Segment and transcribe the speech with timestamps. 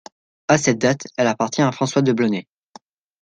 [0.47, 2.47] À cette date, elle appartient à François de Blonay.